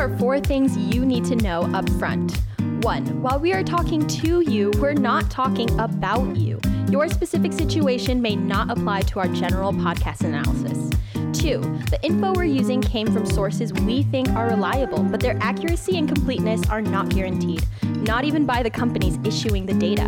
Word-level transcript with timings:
are 0.00 0.16
four 0.16 0.40
things 0.40 0.74
you 0.78 1.04
need 1.04 1.26
to 1.26 1.36
know 1.36 1.60
up 1.74 1.86
front. 1.98 2.40
One, 2.82 3.20
while 3.20 3.38
we 3.38 3.52
are 3.52 3.62
talking 3.62 4.06
to 4.06 4.40
you, 4.40 4.70
we're 4.78 4.94
not 4.94 5.30
talking 5.30 5.68
about 5.78 6.34
you. 6.36 6.58
Your 6.88 7.06
specific 7.10 7.52
situation 7.52 8.22
may 8.22 8.34
not 8.34 8.70
apply 8.70 9.02
to 9.02 9.18
our 9.18 9.28
general 9.28 9.74
podcast 9.74 10.24
analysis. 10.24 10.90
Two, 11.32 11.60
the 11.90 11.98
info 12.02 12.32
we're 12.32 12.44
using 12.44 12.80
came 12.80 13.06
from 13.06 13.24
sources 13.24 13.72
we 13.72 14.02
think 14.02 14.28
are 14.30 14.48
reliable, 14.48 15.02
but 15.02 15.20
their 15.20 15.38
accuracy 15.40 15.96
and 15.96 16.08
completeness 16.08 16.68
are 16.68 16.82
not 16.82 17.08
guaranteed, 17.08 17.64
not 17.82 18.24
even 18.24 18.46
by 18.46 18.62
the 18.62 18.70
companies 18.70 19.16
issuing 19.24 19.64
the 19.64 19.74
data. 19.74 20.06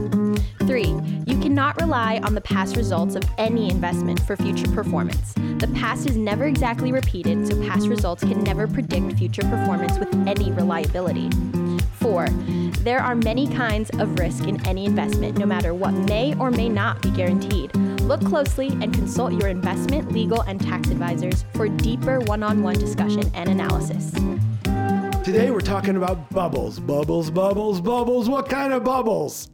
Three, 0.66 0.94
you 1.26 1.38
cannot 1.40 1.80
rely 1.80 2.20
on 2.24 2.34
the 2.34 2.40
past 2.40 2.76
results 2.76 3.14
of 3.14 3.22
any 3.38 3.70
investment 3.70 4.20
for 4.20 4.36
future 4.36 4.68
performance. 4.72 5.32
The 5.34 5.70
past 5.74 6.08
is 6.08 6.16
never 6.16 6.46
exactly 6.46 6.90
repeated, 6.90 7.46
so 7.46 7.60
past 7.66 7.86
results 7.86 8.24
can 8.24 8.42
never 8.42 8.66
predict 8.66 9.16
future 9.16 9.42
performance 9.42 9.98
with 9.98 10.12
any 10.26 10.50
reliability. 10.50 11.30
Four, 12.00 12.28
there 12.80 12.98
are 12.98 13.14
many 13.14 13.46
kinds 13.46 13.90
of 13.90 14.18
risk 14.18 14.48
in 14.48 14.64
any 14.66 14.86
investment, 14.86 15.38
no 15.38 15.46
matter 15.46 15.72
what 15.72 15.92
may 15.94 16.34
or 16.38 16.50
may 16.50 16.68
not 16.68 17.00
be 17.00 17.10
guaranteed. 17.10 17.70
Look 18.02 18.24
closely 18.24 18.68
and 18.68 18.92
consult 18.92 19.32
your 19.32 19.48
investment, 19.48 20.10
legal, 20.10 20.40
and 20.42 20.60
tax 20.60 20.90
advisors 20.90 21.44
for 21.54 21.68
deeper 21.68 22.18
one 22.20 22.42
on 22.42 22.62
one 22.62 22.78
discussion 22.78 23.30
and 23.32 23.48
analysis. 23.48 24.10
Today 25.24 25.52
we're 25.52 25.60
talking 25.60 25.96
about 25.96 26.28
bubbles. 26.30 26.80
Bubbles, 26.80 27.30
bubbles, 27.30 27.80
bubbles. 27.80 28.28
What 28.28 28.48
kind 28.48 28.72
of 28.72 28.82
bubbles? 28.82 29.50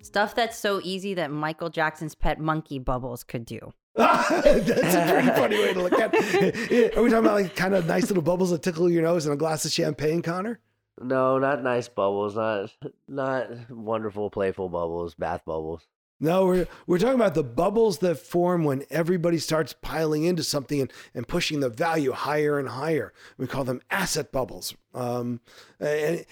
Stuff 0.00 0.36
that's 0.36 0.56
so 0.56 0.80
easy 0.84 1.14
that 1.14 1.32
Michael 1.32 1.68
Jackson's 1.68 2.14
pet 2.14 2.38
monkey 2.38 2.78
Bubbles 2.78 3.24
could 3.24 3.44
do. 3.44 3.72
That's 3.96 4.94
a 4.94 5.06
pretty 5.10 5.28
funny 5.28 5.58
way 5.58 5.72
to 5.72 5.82
look 5.82 5.94
at 5.94 6.10
it. 6.14 6.96
Are 6.96 7.02
we 7.02 7.10
talking 7.10 7.24
about 7.24 7.34
like 7.34 7.56
kind 7.56 7.74
of 7.74 7.86
nice 7.86 8.08
little 8.08 8.22
bubbles 8.22 8.50
that 8.50 8.62
tickle 8.62 8.88
your 8.88 9.02
nose 9.02 9.26
and 9.26 9.32
a 9.32 9.36
glass 9.36 9.64
of 9.64 9.72
champagne, 9.72 10.22
Connor? 10.22 10.60
No, 11.00 11.38
not 11.38 11.62
nice 11.64 11.88
bubbles, 11.88 12.36
not 12.36 12.70
not 13.08 13.70
wonderful, 13.70 14.30
playful 14.30 14.68
bubbles, 14.68 15.14
bath 15.14 15.42
bubbles. 15.44 15.86
No, 16.18 16.46
we're 16.46 16.68
we're 16.86 16.98
talking 16.98 17.16
about 17.16 17.34
the 17.34 17.44
bubbles 17.44 17.98
that 17.98 18.16
form 18.16 18.64
when 18.64 18.84
everybody 18.90 19.38
starts 19.38 19.74
piling 19.74 20.24
into 20.24 20.42
something 20.42 20.80
and, 20.80 20.92
and 21.14 21.28
pushing 21.28 21.60
the 21.60 21.68
value 21.68 22.12
higher 22.12 22.58
and 22.58 22.68
higher. 22.68 23.12
We 23.36 23.46
call 23.46 23.64
them 23.64 23.82
asset 23.90 24.32
bubbles. 24.32 24.74
Um, 24.94 25.40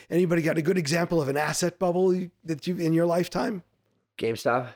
anybody 0.08 0.40
got 0.40 0.56
a 0.56 0.62
good 0.62 0.78
example 0.78 1.20
of 1.20 1.28
an 1.28 1.36
asset 1.36 1.78
bubble 1.78 2.28
that 2.44 2.66
you 2.66 2.76
in 2.76 2.94
your 2.94 3.04
lifetime? 3.04 3.62
GameStop. 4.16 4.68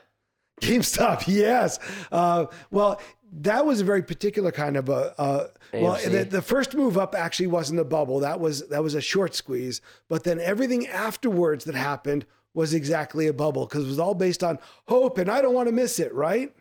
GameStop, 0.61 1.23
yes. 1.27 1.79
Uh, 2.11 2.45
well, 2.69 3.01
that 3.31 3.65
was 3.65 3.81
a 3.81 3.83
very 3.83 4.03
particular 4.03 4.51
kind 4.51 4.77
of 4.77 4.89
a. 4.89 5.19
Uh, 5.19 5.47
well, 5.73 5.99
the, 6.03 6.23
the 6.23 6.41
first 6.41 6.75
move 6.75 6.97
up 6.97 7.15
actually 7.15 7.47
wasn't 7.47 7.79
a 7.79 7.83
bubble. 7.83 8.19
That 8.19 8.39
was 8.39 8.67
that 8.69 8.83
was 8.83 8.93
a 8.95 9.01
short 9.01 9.35
squeeze. 9.35 9.81
But 10.07 10.23
then 10.23 10.39
everything 10.39 10.87
afterwards 10.87 11.65
that 11.65 11.75
happened 11.75 12.25
was 12.53 12.73
exactly 12.73 13.27
a 13.27 13.33
bubble 13.33 13.65
because 13.65 13.85
it 13.85 13.87
was 13.87 13.99
all 13.99 14.15
based 14.15 14.43
on 14.43 14.59
hope, 14.87 15.17
and 15.17 15.29
I 15.29 15.41
don't 15.41 15.53
want 15.53 15.67
to 15.67 15.73
miss 15.73 15.99
it, 15.99 16.13
right? 16.13 16.53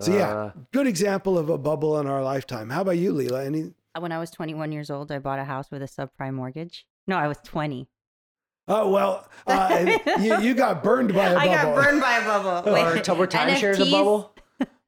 So 0.00 0.12
yeah, 0.12 0.30
Uh. 0.36 0.52
good 0.72 0.86
example 0.86 1.38
of 1.38 1.48
a 1.48 1.58
bubble 1.58 1.98
in 2.00 2.06
our 2.06 2.22
lifetime. 2.22 2.70
How 2.70 2.82
about 2.82 2.98
you, 2.98 3.12
Leela? 3.12 3.44
Any? 3.46 3.72
When 3.98 4.12
I 4.12 4.18
was 4.18 4.30
21 4.30 4.72
years 4.72 4.90
old, 4.90 5.10
I 5.10 5.18
bought 5.18 5.38
a 5.38 5.44
house 5.44 5.70
with 5.70 5.80
a 5.82 5.86
subprime 5.86 6.34
mortgage. 6.34 6.86
No, 7.06 7.16
I 7.16 7.28
was 7.28 7.38
20. 7.44 7.88
Oh 8.68 8.90
well, 8.90 9.28
uh, 9.46 9.98
you, 10.20 10.40
you 10.40 10.54
got 10.54 10.82
burned 10.82 11.14
by 11.14 11.28
a 11.28 11.34
bubble. 11.34 11.50
I 11.50 11.54
got 11.54 11.74
burned 11.74 12.00
by 12.00 12.16
a 12.18 12.24
bubble. 12.24 12.68
Or 12.68 12.74
Wait, 12.94 13.04
Tupper 13.04 13.26
timeshares 13.28 13.78
a 13.80 13.90
bubble. 13.90 14.34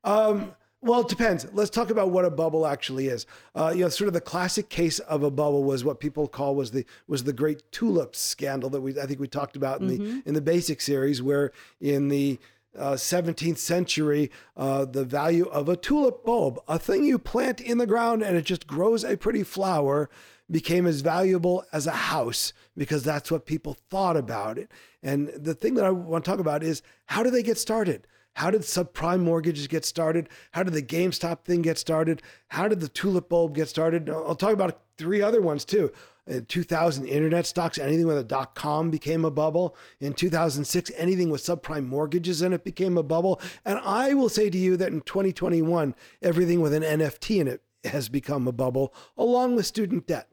Um, 0.02 0.52
well, 0.80 1.00
it 1.00 1.08
depends. 1.08 1.46
Let's 1.52 1.70
talk 1.70 1.90
about 1.90 2.10
what 2.10 2.24
a 2.24 2.30
bubble 2.30 2.66
actually 2.66 3.08
is. 3.08 3.26
Uh, 3.54 3.72
you 3.74 3.82
know, 3.82 3.88
sort 3.88 4.08
of 4.08 4.14
the 4.14 4.20
classic 4.20 4.68
case 4.68 5.00
of 5.00 5.22
a 5.22 5.30
bubble 5.30 5.64
was 5.64 5.84
what 5.84 5.98
people 5.98 6.28
call 6.28 6.54
was 6.54 6.70
the 6.70 6.84
was 7.06 7.24
the 7.24 7.32
Great 7.32 7.62
Tulip 7.72 8.14
scandal 8.14 8.70
that 8.70 8.80
we 8.80 8.98
I 8.98 9.06
think 9.06 9.18
we 9.18 9.28
talked 9.28 9.56
about 9.56 9.80
in 9.80 9.88
the 9.88 10.22
in 10.24 10.34
the 10.34 10.40
basic 10.40 10.80
series, 10.80 11.20
where 11.20 11.52
in 11.80 12.08
the 12.08 12.38
uh, 12.76 12.92
17th 12.92 13.58
century, 13.58 14.30
uh, 14.56 14.84
the 14.84 15.04
value 15.04 15.47
of 15.47 15.69
a 15.69 15.76
tulip 15.76 16.25
bulb, 16.25 16.60
a 16.69 16.78
thing 16.78 17.04
you 17.04 17.19
plant 17.19 17.60
in 17.60 17.78
the 17.78 17.86
ground 17.86 18.22
and 18.22 18.36
it 18.36 18.44
just 18.44 18.66
grows 18.66 19.03
a 19.04 19.16
pretty 19.16 19.42
flower, 19.42 20.08
became 20.50 20.86
as 20.86 21.00
valuable 21.00 21.64
as 21.72 21.86
a 21.86 21.92
house 21.92 22.53
because 22.76 23.03
that's 23.03 23.30
what 23.30 23.47
people 23.47 23.76
thought 23.91 24.16
about 24.16 24.58
it. 24.58 24.70
And 25.03 25.28
the 25.28 25.54
thing 25.54 25.74
that 25.74 25.84
I 25.84 25.91
want 25.91 26.24
to 26.24 26.30
talk 26.30 26.41
about 26.41 26.62
is 26.62 26.82
how 27.06 27.22
do 27.22 27.30
they 27.30 27.42
get 27.42 27.58
started? 27.58 28.06
How 28.38 28.53
did 28.53 28.60
subprime 28.60 29.25
mortgages 29.25 29.66
get 29.66 29.84
started? 29.84 30.28
How 30.53 30.62
did 30.62 30.72
the 30.72 30.81
GameStop 30.81 31.41
thing 31.41 31.60
get 31.60 31.76
started? 31.76 32.22
How 32.47 32.69
did 32.69 32.78
the 32.78 32.88
tulip 32.88 33.28
bulb 33.28 33.56
get 33.56 33.69
started? 33.69 34.09
I'll 34.09 34.37
talk 34.37 34.53
about 34.53 34.81
three 34.97 35.21
other 35.21 35.43
ones 35.43 35.65
too. 35.65 35.91
In 36.25 36.44
2000, 36.44 37.04
internet 37.06 37.47
stocks, 37.47 37.78
anything 37.81 38.06
with 38.06 38.16
a 38.16 38.22
dot 38.22 38.54
com 38.54 38.91
became 38.91 39.25
a 39.25 39.31
bubble. 39.32 39.75
In 39.98 40.12
2006, 40.12 40.93
anything 40.97 41.31
with 41.31 41.43
subprime 41.43 41.87
mortgages 41.87 42.41
in 42.41 42.53
it 42.53 42.62
became 42.62 42.97
a 42.97 43.03
bubble. 43.03 43.41
And 43.65 43.81
I 43.81 44.15
will 44.15 44.28
say 44.28 44.50
to 44.50 44.59
you 44.59 44.77
that 44.77 44.93
in 44.93 45.00
2021, 45.00 45.97
everything 46.22 46.60
with 46.60 46.75
an 46.75 46.84
NFT 46.84 47.41
in 47.41 47.48
it 47.48 47.62
has 47.82 48.09
become 48.09 48.47
a 48.47 48.53
bubble, 48.53 48.94
along 49.16 49.56
with 49.56 49.66
student 49.66 50.06
debt. 50.06 50.28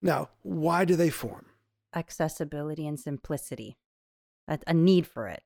Now, 0.00 0.30
why 0.44 0.86
do 0.86 0.96
they 0.96 1.10
form? 1.10 1.44
Accessibility 1.94 2.86
and 2.86 2.98
simplicity. 2.98 3.76
A, 4.48 4.58
a 4.66 4.72
need 4.72 5.06
for 5.06 5.28
it. 5.28 5.42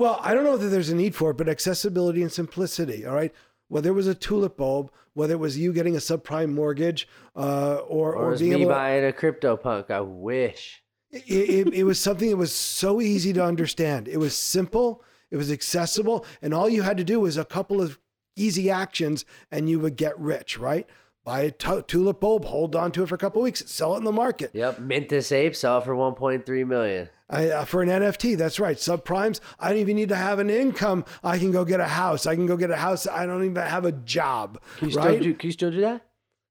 Well, 0.00 0.18
I 0.22 0.32
don't 0.32 0.44
know 0.44 0.56
that 0.56 0.68
there's 0.68 0.88
a 0.88 0.94
need 0.94 1.14
for 1.14 1.30
it, 1.32 1.36
but 1.36 1.46
accessibility 1.46 2.22
and 2.22 2.32
simplicity. 2.32 3.04
All 3.04 3.14
right. 3.14 3.34
Whether 3.68 3.90
it 3.90 3.92
was 3.92 4.06
a 4.06 4.14
tulip 4.14 4.56
bulb, 4.56 4.90
whether 5.12 5.34
it 5.34 5.40
was 5.40 5.58
you 5.58 5.74
getting 5.74 5.94
a 5.94 5.98
subprime 5.98 6.54
mortgage, 6.54 7.06
uh, 7.36 7.82
or 7.86 8.14
Or 8.14 8.32
or 8.32 8.38
being 8.38 8.52
me 8.52 8.62
able, 8.62 8.70
to, 8.70 8.74
buying 8.76 9.04
a 9.04 9.12
crypto 9.12 9.58
punk? 9.58 9.90
I 9.90 10.00
wish. 10.00 10.82
it, 11.10 11.26
it, 11.28 11.74
it 11.74 11.84
was 11.84 12.00
something 12.00 12.30
that 12.30 12.38
was 12.38 12.50
so 12.50 13.02
easy 13.02 13.34
to 13.34 13.44
understand. 13.44 14.08
It 14.08 14.16
was 14.16 14.34
simple, 14.34 15.04
it 15.30 15.36
was 15.36 15.52
accessible, 15.52 16.24
and 16.40 16.54
all 16.54 16.66
you 16.66 16.80
had 16.80 16.96
to 16.96 17.04
do 17.04 17.20
was 17.20 17.36
a 17.36 17.44
couple 17.44 17.82
of 17.82 17.98
easy 18.36 18.70
actions, 18.70 19.26
and 19.50 19.68
you 19.68 19.80
would 19.80 19.96
get 19.96 20.18
rich. 20.18 20.58
Right? 20.58 20.88
Buy 21.24 21.42
a 21.42 21.50
tulip 21.50 22.20
bulb, 22.20 22.46
hold 22.46 22.74
on 22.74 22.92
to 22.92 23.02
it 23.02 23.08
for 23.08 23.14
a 23.14 23.18
couple 23.18 23.42
of 23.42 23.44
weeks, 23.44 23.62
sell 23.66 23.94
it 23.94 23.98
in 23.98 24.04
the 24.04 24.12
market. 24.12 24.50
Yep, 24.54 24.78
mint 24.78 25.08
this 25.10 25.30
ape, 25.32 25.54
sell 25.54 25.78
it 25.78 25.84
for 25.84 25.94
1.3 25.94 26.66
million. 26.66 27.10
I, 27.28 27.50
uh, 27.50 27.64
for 27.64 27.82
an 27.82 27.88
NFT, 27.88 28.36
that's 28.36 28.58
right. 28.58 28.76
Subprimes, 28.76 29.40
I 29.58 29.68
don't 29.68 29.78
even 29.78 29.96
need 29.96 30.08
to 30.08 30.16
have 30.16 30.38
an 30.38 30.50
income. 30.50 31.04
I 31.22 31.38
can 31.38 31.52
go 31.52 31.64
get 31.64 31.78
a 31.78 31.86
house. 31.86 32.26
I 32.26 32.34
can 32.34 32.46
go 32.46 32.56
get 32.56 32.70
a 32.70 32.76
house. 32.76 33.06
I 33.06 33.26
don't 33.26 33.44
even 33.44 33.56
have 33.56 33.84
a 33.84 33.92
job. 33.92 34.60
Can 34.78 34.90
you, 34.90 34.96
right? 34.96 35.10
still, 35.10 35.22
do, 35.22 35.34
can 35.34 35.48
you 35.48 35.52
still 35.52 35.70
do 35.70 35.80
that? 35.82 36.06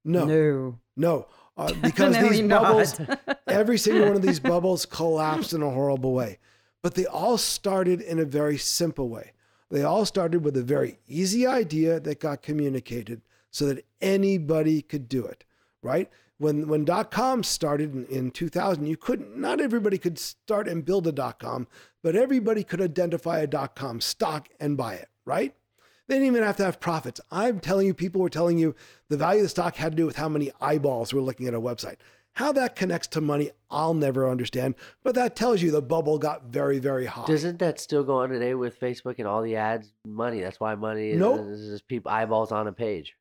no, 0.06 0.26
no, 0.26 0.80
No. 0.96 1.28
Uh, 1.58 1.74
because 1.82 2.16
No, 2.16 2.30
these 2.30 2.42
bubbles, 2.42 3.02
every 3.48 3.78
single 3.78 4.06
one 4.06 4.16
of 4.16 4.22
these 4.22 4.40
bubbles 4.40 4.86
collapsed 4.86 5.52
in 5.52 5.62
a 5.62 5.70
horrible 5.70 6.14
way. 6.14 6.38
But 6.82 6.96
they 6.96 7.06
all 7.06 7.38
started 7.38 8.00
in 8.00 8.20
a 8.20 8.26
very 8.26 8.58
simple 8.58 9.10
way. 9.10 9.34
They 9.70 9.84
all 9.84 10.06
started 10.06 10.46
with 10.46 10.56
a 10.56 10.64
very 10.64 11.00
easy 11.08 11.46
idea 11.46 12.00
that 12.00 12.22
got 12.22 12.42
communicated 12.42 13.22
so 13.52 13.66
that 13.66 13.86
anybody 14.02 14.82
could 14.82 15.10
do 15.10 15.26
it, 15.26 15.44
right? 15.82 16.10
When 16.38 16.68
when 16.68 16.86
dot 16.86 17.12
com 17.12 17.44
started 17.44 17.94
in, 17.94 18.06
in 18.06 18.32
2000, 18.32 18.86
you 18.86 18.96
couldn't, 18.96 19.38
not 19.38 19.60
everybody 19.60 19.98
could 19.98 20.18
start 20.18 20.68
and 20.68 20.86
build 20.86 21.06
a 21.08 21.12
dot 21.12 21.40
com, 21.40 21.68
but 22.02 22.16
everybody 22.16 22.64
could 22.64 22.82
identify 22.82 23.40
a 23.40 23.48
dot 23.48 23.76
com 23.76 24.00
stock 24.00 24.48
and 24.60 24.78
buy 24.78 24.94
it, 24.94 25.10
right? 25.26 25.54
They 26.08 26.16
didn't 26.16 26.28
even 26.28 26.44
have 26.44 26.58
to 26.58 26.66
have 26.66 26.80
profits. 26.80 27.22
I'm 27.30 27.60
telling 27.60 27.86
you, 27.86 27.94
people 27.94 28.22
were 28.22 28.30
telling 28.30 28.58
you 28.58 28.74
the 29.10 29.18
value 29.18 29.42
of 29.42 29.46
the 29.46 29.50
stock 29.50 29.76
had 29.76 29.92
to 29.92 29.96
do 29.96 30.06
with 30.06 30.16
how 30.16 30.28
many 30.28 30.52
eyeballs 30.60 31.14
were 31.14 31.22
looking 31.22 31.48
at 31.48 31.54
a 31.54 31.62
website. 31.62 31.98
How 32.40 32.54
that 32.54 32.78
connects 32.78 33.10
to 33.10 33.20
money, 33.20 33.52
I'll 33.70 33.94
never 33.94 34.30
understand. 34.30 34.76
But 35.04 35.14
that 35.16 35.36
tells 35.36 35.62
you 35.62 35.72
the 35.72 35.82
bubble 35.82 36.18
got 36.18 36.46
very, 36.46 36.80
very 36.80 37.06
hot. 37.06 37.28
Doesn't 37.28 37.60
that 37.60 37.82
still 37.82 38.02
go 38.02 38.20
on 38.20 38.30
today 38.30 38.54
with 38.54 38.80
Facebook 38.80 39.16
and 39.18 39.28
all 39.28 39.42
the 39.42 39.58
ads? 39.58 39.92
Money. 40.06 40.40
That's 40.40 40.58
why 40.58 40.74
money 40.76 41.10
is, 41.10 41.20
Nope. 41.20 41.42
is 41.42 41.68
just 41.68 41.88
people 41.90 42.10
eyeballs 42.10 42.54
on 42.54 42.68
a 42.68 42.72
page. 42.72 43.14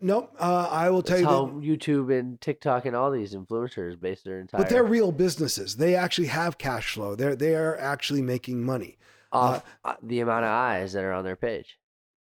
Nope. 0.00 0.32
Uh, 0.38 0.68
I 0.70 0.90
will 0.90 1.02
tell 1.02 1.16
That's 1.16 1.22
you 1.22 1.26
how 1.28 1.46
that. 1.46 1.54
YouTube 1.56 2.16
and 2.16 2.40
TikTok 2.40 2.86
and 2.86 2.94
all 2.94 3.10
these 3.10 3.34
influencers 3.34 4.00
base 4.00 4.22
their 4.22 4.38
entire 4.38 4.60
But 4.60 4.70
they're 4.70 4.84
real 4.84 5.10
businesses. 5.10 5.74
They 5.74 5.96
actually 5.96 6.28
have 6.28 6.56
cash 6.56 6.94
flow. 6.94 7.16
They're 7.16 7.34
they 7.34 7.56
are 7.56 7.76
actually 7.78 8.22
making 8.22 8.64
money. 8.64 8.96
off 9.32 9.64
uh, 9.84 9.94
the 10.04 10.20
amount 10.20 10.44
of 10.44 10.50
eyes 10.50 10.92
that 10.92 11.02
are 11.02 11.12
on 11.12 11.24
their 11.24 11.34
page. 11.34 11.80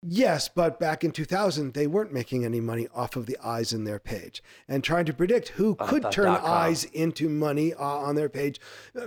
Yes, 0.03 0.49
but 0.49 0.79
back 0.79 1.03
in 1.03 1.11
2000, 1.11 1.73
they 1.73 1.85
weren't 1.85 2.11
making 2.11 2.43
any 2.43 2.59
money 2.59 2.87
off 2.93 3.15
of 3.15 3.27
the 3.27 3.37
eyes 3.43 3.71
in 3.71 3.83
their 3.83 3.99
page. 3.99 4.41
And 4.67 4.83
trying 4.83 5.05
to 5.05 5.13
predict 5.13 5.49
who 5.49 5.75
Uh, 5.79 5.85
could 5.87 6.11
turn 6.11 6.27
eyes 6.27 6.85
into 6.85 7.29
money 7.29 7.73
uh, 7.73 7.83
on 7.83 8.15
their 8.15 8.29
page 8.29 8.59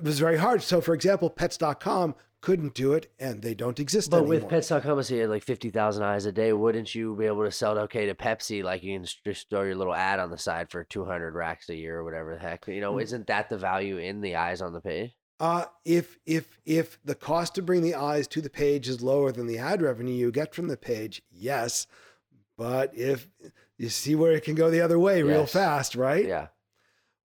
was 0.02 0.20
very 0.20 0.36
hard. 0.36 0.62
So, 0.62 0.80
for 0.80 0.94
example, 0.94 1.30
pets.com 1.30 2.14
couldn't 2.40 2.74
do 2.74 2.92
it 2.92 3.10
and 3.18 3.40
they 3.40 3.54
don't 3.54 3.80
exist 3.80 4.12
anymore. 4.12 4.28
But 4.28 4.34
anymore. 4.34 4.50
with 4.50 4.68
Pets.com, 4.68 5.02
say 5.02 5.14
you 5.16 5.20
had 5.22 5.30
like 5.30 5.42
50,000 5.42 6.02
eyes 6.02 6.26
a 6.26 6.32
day, 6.32 6.52
wouldn't 6.52 6.94
you 6.94 7.16
be 7.16 7.24
able 7.24 7.42
to 7.44 7.50
sell 7.50 7.76
it 7.76 7.80
okay 7.84 8.04
to 8.04 8.14
Pepsi? 8.14 8.62
Like 8.62 8.82
you 8.82 8.96
can 8.98 9.06
just 9.24 9.48
throw 9.48 9.62
your 9.62 9.74
little 9.74 9.94
ad 9.94 10.20
on 10.20 10.30
the 10.30 10.36
side 10.38 10.70
for 10.70 10.84
200 10.84 11.34
racks 11.34 11.70
a 11.70 11.74
year 11.74 12.00
or 12.00 12.04
whatever 12.04 12.34
the 12.34 12.40
heck. 12.40 12.68
You 12.68 12.82
know, 12.82 12.98
isn't 13.00 13.26
that 13.28 13.48
the 13.48 13.56
value 13.56 13.96
in 13.96 14.20
the 14.20 14.36
eyes 14.36 14.60
on 14.60 14.74
the 14.74 14.80
page? 14.82 15.12
Uh, 15.44 15.66
if 15.84 16.18
if 16.24 16.58
if 16.64 16.98
the 17.04 17.14
cost 17.14 17.54
to 17.54 17.60
bring 17.60 17.82
the 17.82 17.94
eyes 17.94 18.26
to 18.26 18.40
the 18.40 18.48
page 18.48 18.88
is 18.88 19.02
lower 19.02 19.30
than 19.30 19.46
the 19.46 19.58
ad 19.58 19.82
revenue 19.82 20.14
you 20.14 20.30
get 20.30 20.54
from 20.54 20.68
the 20.68 20.76
page, 20.78 21.20
yes. 21.30 21.86
But 22.56 22.96
if 22.96 23.28
you 23.76 23.90
see 23.90 24.14
where 24.14 24.32
it 24.32 24.42
can 24.42 24.54
go 24.54 24.70
the 24.70 24.80
other 24.80 24.98
way 24.98 25.22
real 25.22 25.44
fast, 25.44 25.96
right? 25.96 26.24
Yeah. 26.24 26.46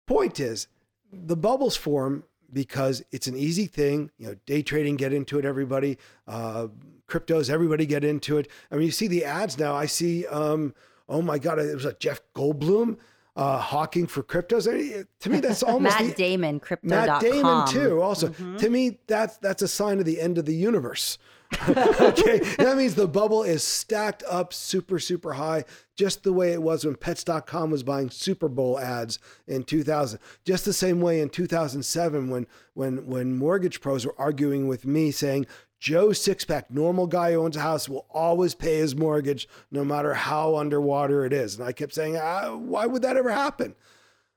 point 0.06 0.38
is, 0.38 0.68
the 1.12 1.36
bubbles 1.36 1.74
form 1.74 2.22
because 2.52 3.02
it's 3.10 3.26
an 3.26 3.36
easy 3.36 3.66
thing. 3.66 4.12
You 4.18 4.28
know, 4.28 4.36
day 4.46 4.62
trading, 4.62 4.94
get 4.94 5.12
into 5.12 5.40
it, 5.40 5.44
everybody. 5.44 5.98
Uh, 6.28 6.68
cryptos, 7.08 7.50
everybody 7.50 7.86
get 7.86 8.04
into 8.04 8.38
it. 8.38 8.48
I 8.70 8.76
mean, 8.76 8.84
you 8.84 8.92
see 8.92 9.08
the 9.08 9.24
ads 9.24 9.58
now. 9.58 9.74
I 9.74 9.86
see, 9.86 10.28
um, 10.28 10.76
oh 11.08 11.22
my 11.22 11.40
God, 11.40 11.58
it 11.58 11.74
was 11.74 11.84
a 11.84 11.94
Jeff 11.94 12.20
Goldblum 12.36 12.98
uh, 13.36 13.58
hawking 13.58 14.06
for 14.06 14.22
cryptos. 14.22 14.68
I 14.68 14.76
mean, 14.76 15.06
to 15.20 15.30
me, 15.30 15.40
that's 15.40 15.62
almost 15.62 15.98
Matt 16.00 16.08
the, 16.08 16.14
Damon, 16.14 16.58
crypto.com. 16.60 17.06
Matt 17.06 17.20
Damon 17.20 17.66
too. 17.68 18.00
Also, 18.00 18.28
to 18.28 18.70
me, 18.70 18.98
that's 19.06 19.36
that's 19.38 19.62
a 19.62 19.68
sign 19.68 19.98
of 19.98 20.04
the 20.04 20.20
end 20.20 20.38
of 20.38 20.46
the 20.46 20.54
universe. 20.54 21.18
okay, 21.68 22.38
that 22.58 22.76
means 22.76 22.94
the 22.94 23.06
bubble 23.06 23.42
is 23.42 23.62
stacked 23.62 24.24
up 24.28 24.52
super 24.52 24.98
super 24.98 25.34
high, 25.34 25.64
just 25.96 26.24
the 26.24 26.32
way 26.32 26.52
it 26.52 26.62
was 26.62 26.84
when 26.84 26.96
Pets.com 26.96 27.70
was 27.70 27.82
buying 27.82 28.10
Super 28.10 28.48
Bowl 28.48 28.78
ads 28.78 29.18
in 29.46 29.62
2000. 29.62 30.18
Just 30.44 30.64
the 30.64 30.72
same 30.72 31.00
way 31.00 31.20
in 31.20 31.28
2007 31.28 32.30
when 32.30 32.46
when 32.74 33.06
when 33.06 33.36
mortgage 33.36 33.80
pros 33.80 34.04
were 34.04 34.14
arguing 34.18 34.68
with 34.68 34.86
me 34.86 35.10
saying. 35.10 35.46
Joe 35.78 36.08
Sixpack, 36.08 36.64
normal 36.70 37.06
guy 37.06 37.32
who 37.32 37.42
owns 37.44 37.54
a 37.54 37.60
house, 37.60 37.86
will 37.86 38.06
always 38.10 38.54
pay 38.54 38.78
his 38.78 38.96
mortgage 38.96 39.46
no 39.70 39.84
matter 39.84 40.14
how 40.14 40.56
underwater 40.56 41.26
it 41.26 41.34
is. 41.34 41.54
And 41.54 41.68
I 41.68 41.72
kept 41.72 41.92
saying, 41.92 42.16
ah, 42.16 42.56
why 42.56 42.86
would 42.86 43.02
that 43.02 43.18
ever 43.18 43.30
happen? 43.30 43.74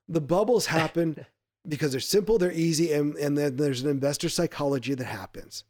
The 0.09 0.19
bubbles 0.19 0.65
happen 0.65 1.25
because 1.67 1.91
they're 1.91 2.01
simple, 2.01 2.37
they're 2.37 2.51
easy, 2.51 2.91
and, 2.91 3.15
and 3.15 3.37
then 3.37 3.55
there's 3.55 3.81
an 3.81 3.89
investor 3.89 4.27
psychology 4.27 4.93
that 4.95 5.05
happens. 5.05 5.63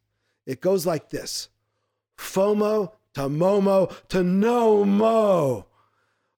It 0.45 0.61
goes 0.61 0.85
like 0.85 1.09
this 1.09 1.49
FOMO 2.17 2.91
to 3.15 3.21
MOMO 3.21 4.07
to 4.09 4.23
no 4.23 4.85
mo. 4.85 5.65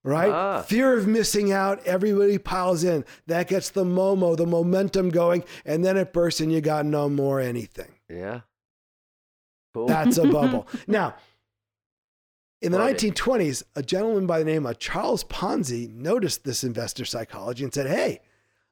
Right? 0.04 0.32
Ah. 0.32 0.62
Fear 0.62 0.98
of 0.98 1.06
missing 1.06 1.52
out. 1.52 1.84
Everybody 1.86 2.36
piles 2.38 2.82
in. 2.82 3.04
That 3.28 3.46
gets 3.46 3.70
the 3.70 3.84
MOMO, 3.84 4.36
the 4.36 4.46
momentum 4.46 5.10
going, 5.10 5.44
and 5.64 5.84
then 5.84 5.96
it 5.96 6.12
bursts 6.12 6.40
and 6.40 6.52
you 6.52 6.60
got 6.60 6.84
no 6.86 7.08
more 7.08 7.40
anything. 7.40 7.94
Yeah. 8.08 8.40
Cool. 9.72 9.86
That's 9.86 10.18
a 10.18 10.26
bubble. 10.26 10.66
Now, 10.86 11.14
in 12.60 12.72
the 12.72 12.78
Love 12.78 12.90
it. 12.90 12.98
1920s, 12.98 13.62
a 13.74 13.82
gentleman 13.82 14.26
by 14.26 14.38
the 14.38 14.44
name 14.44 14.66
of 14.66 14.78
Charles 14.78 15.24
Ponzi 15.24 15.92
noticed 15.92 16.44
this 16.44 16.62
investor 16.62 17.04
psychology 17.04 17.64
and 17.64 17.72
said, 17.72 17.86
Hey, 17.86 18.20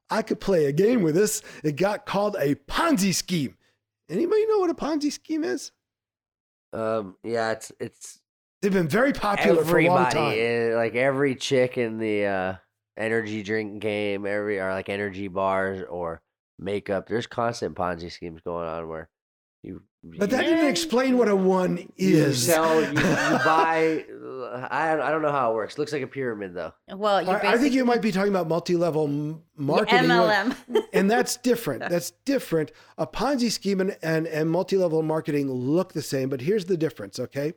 I 0.09 0.21
could 0.21 0.39
play 0.39 0.65
a 0.65 0.71
game 0.71 1.01
with 1.01 1.15
this. 1.15 1.41
It 1.63 1.75
got 1.77 2.05
called 2.05 2.35
a 2.39 2.55
Ponzi 2.55 3.13
scheme. 3.13 3.57
Anybody 4.11 4.45
know 4.45 4.59
what 4.59 4.69
a 4.69 4.73
Ponzi 4.75 5.11
scheme 5.11 5.43
is? 5.43 5.71
um. 6.73 7.15
Yeah. 7.23 7.51
It's 7.51 7.71
it's 7.79 8.19
They've 8.61 8.71
been 8.71 8.87
very 8.87 9.11
popular 9.13 9.65
for 9.65 9.79
a 9.79 9.87
long 9.87 10.09
time. 10.11 10.35
eh, 10.37 10.73
like 10.75 10.93
every 10.93 11.33
chick 11.35 11.79
in 11.79 11.97
the 11.97 12.25
uh, 12.25 12.53
energy 12.95 13.41
drink 13.41 13.79
game, 13.81 14.27
every 14.27 14.59
or 14.59 14.71
like 14.71 14.87
energy 14.87 15.27
bars 15.27 15.83
or 15.89 16.21
makeup. 16.59 17.07
There's 17.07 17.25
constant 17.25 17.75
Ponzi 17.75 18.11
schemes 18.11 18.41
going 18.45 18.67
on 18.67 18.87
where 18.87 19.09
you. 19.63 19.81
But 20.03 20.29
that 20.31 20.43
you, 20.45 20.51
didn't 20.51 20.69
explain 20.69 21.17
what 21.17 21.27
a 21.27 21.35
one 21.35 21.77
you 21.95 22.17
is. 22.17 22.45
sell, 22.45 22.81
you, 22.81 22.89
you 22.89 22.93
buy. 22.95 24.05
I 24.43 24.93
I 24.93 25.11
don't 25.11 25.21
know 25.21 25.31
how 25.31 25.51
it 25.51 25.55
works. 25.55 25.77
Looks 25.77 25.93
like 25.93 26.01
a 26.01 26.07
pyramid 26.07 26.53
though. 26.53 26.73
Well, 26.89 27.21
you 27.21 27.29
I, 27.29 27.53
I 27.53 27.57
think 27.57 27.73
you 27.73 27.85
might 27.85 28.01
be 28.01 28.11
talking 28.11 28.31
about 28.31 28.47
multi-level 28.47 29.41
marketing. 29.55 30.09
MLM. 30.09 30.55
and 30.93 31.09
that's 31.09 31.37
different. 31.43 31.87
That's 31.89 32.11
different. 32.25 32.71
A 32.97 33.07
Ponzi 33.07 33.51
scheme 33.51 33.81
and, 33.81 33.97
and, 34.01 34.27
and 34.27 34.49
multi 34.49 34.77
level 34.77 35.01
marketing 35.01 35.51
look 35.51 35.93
the 35.93 36.01
same, 36.01 36.29
but 36.29 36.41
here's 36.41 36.65
the 36.65 36.77
difference, 36.77 37.19
okay? 37.19 37.53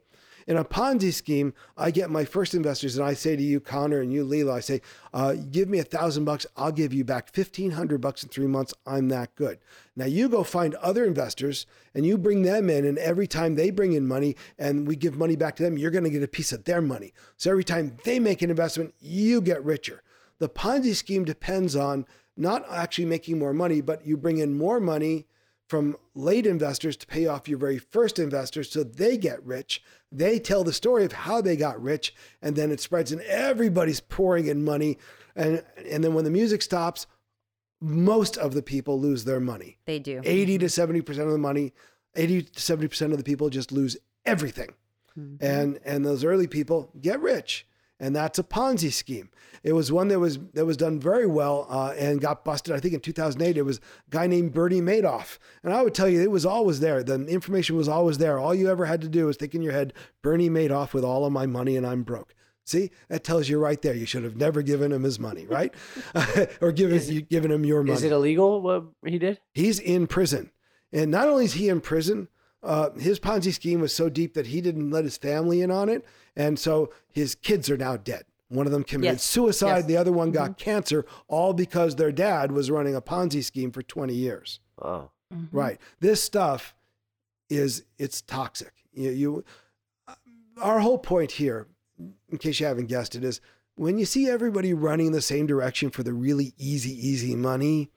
In 0.46 0.56
a 0.56 0.64
Ponzi 0.64 1.12
scheme, 1.12 1.55
I 1.76 1.91
get 1.91 2.11
my 2.11 2.25
first 2.25 2.55
investors 2.55 2.96
and 2.96 3.06
I 3.06 3.14
say 3.14 3.35
to 3.35 3.43
you, 3.43 3.61
Connor, 3.61 4.00
and 4.00 4.12
you, 4.12 4.26
Leela, 4.26 4.52
I 4.52 4.61
say, 4.61 4.82
uh, 5.12 5.35
give 5.50 5.69
me 5.69 5.79
a 5.79 5.85
thousand 5.85 6.25
bucks. 6.25 6.46
I'll 6.56 6.73
give 6.73 6.93
you 6.93 7.05
back 7.05 7.31
1500 7.35 8.00
bucks 8.00 8.23
in 8.23 8.29
three 8.29 8.46
months. 8.46 8.75
I'm 8.87 9.08
that 9.08 9.35
good. 9.37 9.58
Now 9.96 10.05
you 10.05 10.29
go 10.29 10.44
find 10.44 10.75
other 10.76 11.05
investors 11.05 11.67
and 11.94 12.05
you 12.05 12.19
bring 12.19 12.43
them 12.43 12.69
in. 12.69 12.85
And 12.85 12.99
every 12.99 13.26
time 13.26 13.55
they 13.55 13.70
bring 13.70 13.94
in 13.94 14.06
money 14.06 14.37
and 14.58 14.87
we 14.87 14.96
give 14.96 15.17
money 15.17 15.37
back 15.37 15.56
to 15.56 15.62
them, 15.62 15.79
you're 15.79 15.91
going 15.91 16.05
to 16.05 16.11
get 16.11 16.23
a 16.23 16.29
piece 16.29 16.52
of 16.52 16.64
their 16.64 16.82
money. 16.82 17.14
So 17.37 17.50
every 17.50 17.64
time 17.64 17.97
they 18.05 18.19
make 18.19 18.43
an 18.43 18.50
investment, 18.50 18.94
you 19.00 19.40
get 19.40 19.64
richer. 19.64 20.02
The 20.38 20.49
Ponzi 20.49 20.94
scheme 20.94 21.25
depends 21.25 21.75
on 21.75 22.06
not 22.37 22.64
actually 22.70 23.06
making 23.06 23.38
more 23.38 23.52
money, 23.55 23.81
but 23.81 24.06
you 24.06 24.17
bring 24.17 24.38
in 24.38 24.58
more 24.58 24.81
money 24.81 25.26
from 25.75 25.97
late 26.15 26.47
investors 26.47 26.97
to 26.97 27.05
pay 27.05 27.26
off 27.26 27.49
your 27.49 27.59
very 27.59 27.79
first 27.79 28.21
investors 28.21 28.71
so 28.71 28.85
they 28.85 29.17
get 29.17 29.44
rich. 29.44 29.82
They 30.12 30.38
tell 30.38 30.62
the 30.62 30.73
story 30.73 31.05
of 31.05 31.11
how 31.11 31.41
they 31.41 31.56
got 31.56 31.82
rich, 31.82 32.15
and 32.41 32.55
then 32.55 32.71
it 32.71 32.79
spreads, 32.79 33.11
and 33.11 33.21
everybody's 33.23 33.99
pouring 33.99 34.47
in 34.47 34.65
money. 34.65 34.99
And, 35.35 35.65
and 35.91 36.05
then 36.05 36.15
when 36.15 36.23
the 36.25 36.31
music 36.31 36.62
stops, 36.62 37.09
most 37.81 38.37
of 38.37 38.55
the 38.55 38.62
people 38.62 39.00
lose 39.00 39.25
their 39.25 39.41
money. 39.41 39.79
They 39.85 39.99
do. 39.99 40.21
80 40.23 40.59
to 40.59 40.67
70% 40.67 41.09
of 41.09 41.32
the 41.32 41.38
money, 41.38 41.73
80 42.15 42.43
to 42.43 42.53
70% 42.53 43.11
of 43.11 43.19
the 43.19 43.25
people 43.25 43.50
just 43.50 43.73
lose 43.73 43.97
everything. 44.25 44.75
Hmm. 45.17 45.35
And 45.41 45.81
and 45.85 46.06
those 46.06 46.23
early 46.23 46.47
people 46.47 46.93
get 47.00 47.21
rich. 47.21 47.67
And 48.04 48.14
that's 48.14 48.38
a 48.38 48.42
Ponzi 48.42 48.92
scheme. 48.92 49.30
It 49.62 49.72
was 49.72 49.90
one 49.90 50.08
that 50.08 50.20
was 50.20 50.38
that 50.52 50.66
was 50.66 50.76
done 50.76 51.00
very 51.00 51.26
well 51.26 51.66
uh, 51.70 51.94
and 51.98 52.20
got 52.20 52.44
busted. 52.44 52.74
I 52.74 52.78
think 52.78 52.92
in 52.92 53.00
2008, 53.00 53.56
it 53.56 53.62
was 53.62 53.78
a 53.78 54.10
guy 54.10 54.26
named 54.26 54.52
Bernie 54.52 54.82
Madoff. 54.82 55.38
And 55.62 55.72
I 55.72 55.80
would 55.80 55.94
tell 55.94 56.06
you, 56.06 56.20
it 56.20 56.30
was 56.30 56.44
always 56.44 56.80
there. 56.80 57.02
The 57.02 57.24
information 57.24 57.76
was 57.76 57.88
always 57.88 58.18
there. 58.18 58.38
All 58.38 58.54
you 58.54 58.68
ever 58.68 58.84
had 58.84 59.00
to 59.00 59.08
do 59.08 59.24
was 59.24 59.38
think 59.38 59.54
in 59.54 59.62
your 59.62 59.72
head, 59.72 59.94
Bernie 60.20 60.50
Madoff 60.50 60.92
with 60.92 61.02
all 61.02 61.24
of 61.24 61.32
my 61.32 61.46
money 61.46 61.78
and 61.78 61.86
I'm 61.86 62.02
broke. 62.02 62.34
See, 62.66 62.90
that 63.08 63.24
tells 63.24 63.48
you 63.48 63.58
right 63.58 63.80
there. 63.80 63.94
You 63.94 64.04
should 64.04 64.24
have 64.24 64.36
never 64.36 64.60
given 64.60 64.92
him 64.92 65.02
his 65.02 65.18
money, 65.18 65.46
right? 65.46 65.74
or 66.60 66.70
given 66.70 67.00
you 67.06 67.22
given 67.22 67.50
him 67.50 67.64
your 67.64 67.82
money 67.82 67.96
Is 67.96 68.04
it 68.04 68.12
illegal 68.12 68.60
what 68.60 68.84
he 69.06 69.18
did? 69.18 69.40
he's 69.54 69.78
in 69.78 70.06
prison. 70.06 70.50
And 70.92 71.10
not 71.10 71.26
only 71.26 71.46
is 71.46 71.54
he 71.54 71.70
in 71.70 71.80
prison, 71.80 72.28
uh, 72.64 72.90
his 72.99 73.20
Ponzi 73.20 73.52
scheme 73.52 73.81
was 73.81 73.94
so 73.94 74.08
deep 74.08 74.34
that 74.34 74.46
he 74.46 74.61
didn't 74.61 74.90
let 74.90 75.05
his 75.05 75.16
family 75.16 75.61
in 75.62 75.70
on 75.70 75.88
it. 75.88 76.05
And 76.37 76.58
so 76.58 76.93
his 77.12 77.34
kids 77.34 77.70
are 77.70 77.76
now 77.76 77.96
dead. 77.96 78.25
One 78.49 78.66
of 78.66 78.72
them 78.72 78.84
committed 78.84 79.14
Yes. 79.16 79.22
suicide, 79.25 79.76
Yes. 79.78 79.87
the 79.87 79.96
other 79.96 80.12
one 80.12 80.31
got 80.31 80.58
cancer, 80.58 81.05
all 81.28 81.52
because 81.52 81.96
their 81.96 82.12
dad 82.12 82.52
was 82.52 82.70
running 82.70 82.94
a 82.94 83.00
Ponzi 83.00 83.43
scheme 83.44 83.70
for 83.72 83.82
20 83.82 84.14
years. 84.14 84.61
Oh, 84.81 85.11
Mm-hmm. 85.32 85.56
Right. 85.56 85.81
This 86.00 86.22
stuff 86.22 86.75
is 87.50 87.84
it's 87.99 88.20
toxic. 88.22 88.72
You, 88.93 89.11
you 89.11 89.44
our 90.61 90.81
whole 90.81 90.99
point 90.99 91.32
here, 91.32 91.66
in 92.31 92.38
case 92.38 92.61
you 92.61 92.66
haven't 92.66 92.87
guessed 92.87 93.14
it, 93.16 93.25
is 93.25 93.40
when 93.76 93.99
you 93.99 94.05
see 94.05 94.28
everybody 94.28 94.72
running 94.75 95.06
in 95.08 95.12
the 95.12 95.20
same 95.22 95.46
direction 95.46 95.90
for 95.90 96.02
the 96.05 96.12
really 96.12 96.52
easy, 96.58 96.93
easy 96.93 97.34
money, 97.34 97.90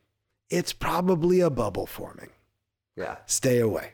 it's 0.50 0.74
probably 0.74 1.40
a 1.42 1.50
bubble 1.52 1.86
forming. 1.86 2.32
yeah. 2.96 3.18
Stay 3.28 3.60
away. 3.60 3.92